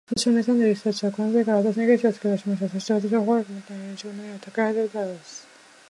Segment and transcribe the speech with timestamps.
[0.09, 2.67] 私をねたんでいる人たちは、このときから、私にケチをつけだしました。
[2.69, 5.47] そして、私を快く思っていない連中が、何かたくらみをはじめたようです。